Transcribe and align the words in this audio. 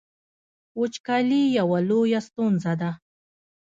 وچکالي 0.79 1.43
یوه 1.59 1.79
لویه 1.89 2.19
ستونزه 2.27 2.73
ده 2.81 2.91